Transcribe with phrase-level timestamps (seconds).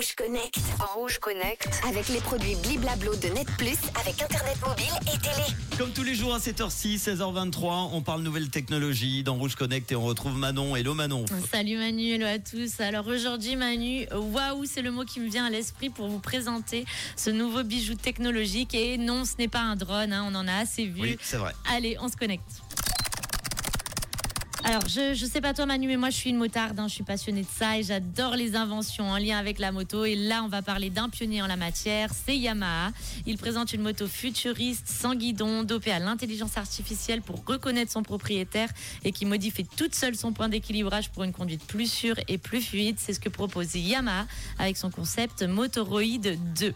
[0.00, 0.58] Rouge Connect.
[0.94, 1.68] Rouge Connect.
[1.86, 5.46] Avec les produits Bliblablo de Net Plus, avec Internet mobile et télé.
[5.76, 9.96] Comme tous les jours à 7h06, 16h23, on parle nouvelles technologies dans Rouge Connect et
[9.96, 10.74] on retrouve Manon.
[10.74, 11.26] Hello Manon.
[11.52, 12.80] Salut Manu, hello à tous.
[12.80, 16.86] Alors aujourd'hui Manu, waouh, c'est le mot qui me vient à l'esprit pour vous présenter
[17.14, 18.74] ce nouveau bijou technologique.
[18.74, 21.02] Et non, ce n'est pas un drone, hein, on en a assez vu.
[21.02, 21.52] Oui, c'est vrai.
[21.70, 22.62] Allez, on se connecte.
[24.62, 26.92] Alors, je, je sais pas toi Manu, mais moi je suis une motarde, hein, je
[26.92, 30.04] suis passionnée de ça et j'adore les inventions en lien avec la moto.
[30.04, 32.92] Et là, on va parler d'un pionnier en la matière, c'est Yamaha.
[33.26, 38.68] Il présente une moto futuriste, sans guidon, dopée à l'intelligence artificielle pour reconnaître son propriétaire
[39.02, 42.60] et qui modifie toute seule son point d'équilibrage pour une conduite plus sûre et plus
[42.60, 42.96] fluide.
[42.98, 44.26] C'est ce que propose Yamaha
[44.58, 46.74] avec son concept Motoroid 2.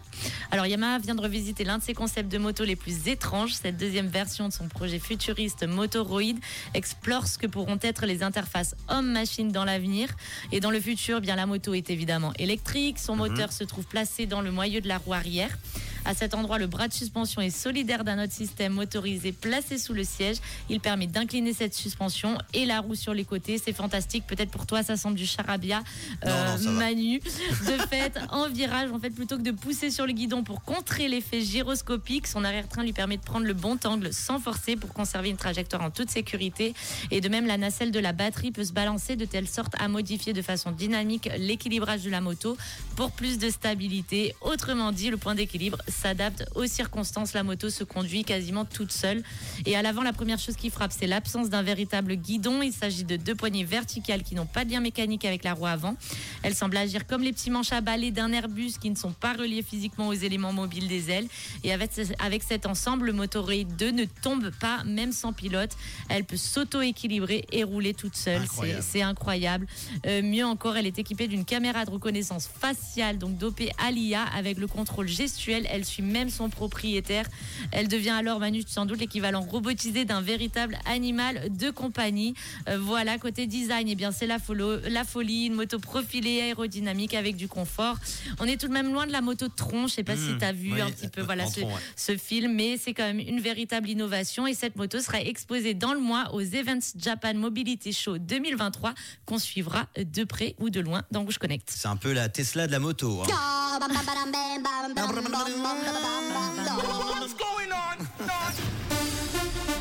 [0.49, 3.53] Alors, Yamaha vient de revisiter l'un de ses concepts de moto les plus étranges.
[3.53, 6.37] Cette deuxième version de son projet futuriste Motoroid
[6.73, 10.09] explore ce que pourront être les interfaces homme-machine dans l'avenir.
[10.51, 12.99] Et dans le futur, bien la moto est évidemment électrique.
[12.99, 15.57] Son moteur se trouve placé dans le moyeu de la roue arrière.
[16.05, 19.93] À cet endroit, le bras de suspension est solidaire d'un autre système motorisé placé sous
[19.93, 20.37] le siège.
[20.69, 23.57] Il permet d'incliner cette suspension et la roue sur les côtés.
[23.57, 24.25] C'est fantastique.
[24.27, 25.83] Peut-être pour toi, ça semble du charabia,
[26.25, 26.71] Non, non, ça va.
[26.71, 27.19] Manu.
[27.65, 31.07] De fait, en virage, en fait, plutôt que de pousser sur le guidon pour contrer
[31.07, 35.29] l'effet gyroscopique, son arrière-train lui permet de prendre le bon angle sans forcer pour conserver
[35.29, 36.73] une trajectoire en toute sécurité.
[37.09, 39.87] Et de même, la nacelle de la batterie peut se balancer de telle sorte à
[39.87, 42.57] modifier de façon dynamique l'équilibrage de la moto
[42.95, 44.35] pour plus de stabilité.
[44.41, 47.33] Autrement dit, le point d'équilibre s'adapte aux circonstances.
[47.33, 49.23] La moto se conduit quasiment toute seule.
[49.65, 52.61] Et à l'avant, la première chose qui frappe, c'est l'absence d'un véritable guidon.
[52.61, 55.67] Il s'agit de deux poignées verticales qui n'ont pas de lien mécanique avec la roue
[55.67, 55.95] avant.
[56.43, 59.33] Elles semblent agir comme les petits manches à balai d'un Airbus qui ne sont pas
[59.33, 61.27] reliés physiquement aux éléments mobiles des ailes.
[61.63, 65.71] Et avec, avec cet ensemble, le Motoroid 2 ne tombe pas, même sans pilote.
[66.09, 68.41] Elle peut s'auto-équilibrer et rouler toute seule.
[68.81, 69.67] C'est incroyable.
[70.05, 74.23] Euh, mieux encore, elle est équipée d'une caméra de reconnaissance faciale, donc dopée à l'IA
[74.23, 75.67] avec le contrôle gestuel.
[75.69, 77.25] Elle suit même son propriétaire.
[77.71, 82.33] Elle devient alors, Manu, sans doute l'équivalent robotisé d'un véritable animal de compagnie.
[82.69, 87.47] Euh, voilà, côté design, eh bien, c'est la, folie, une moto profilée, aérodynamique avec du
[87.47, 87.97] confort.
[88.39, 89.87] On est tout de même loin de la moto Tron.
[89.87, 91.59] Je sais pas si Mmh, tu as vu oui, un petit peu voilà, en ce,
[91.59, 91.79] Tron, ouais.
[91.95, 94.47] ce film, mais c'est quand même une véritable innovation.
[94.47, 98.93] Et cette moto sera exposée dans le mois aux Events Japan Mobility Show 2023
[99.25, 101.69] qu'on suivra de près ou de loin dans Rouge Connect.
[101.73, 103.21] C'est un peu la Tesla de la moto.
[103.21, 103.27] hein.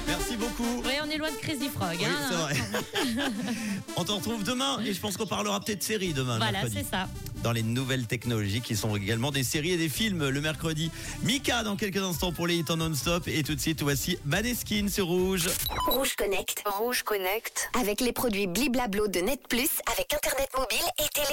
[0.06, 0.82] Merci beaucoup.
[0.86, 1.96] Ouais, on est loin de Crazy Frog.
[1.98, 2.28] Oui, hein.
[2.28, 2.54] c'est vrai.
[3.96, 6.34] on te retrouve demain et je pense qu'on parlera peut-être série demain.
[6.34, 6.78] le Voilà, mercredi.
[6.78, 7.08] c'est ça.
[7.42, 10.90] Dans les nouvelles technologies qui sont également des séries et des films le mercredi.
[11.22, 13.28] Mika dans quelques instants pour les hits en non-stop.
[13.28, 15.48] Et tout de suite, voici Maneskin sur Rouge.
[15.88, 16.62] Rouge Connect.
[16.66, 17.68] Rouge Connect.
[17.78, 21.22] Avec les produits Bliblablo de Net Plus, avec Internet mobile et télé.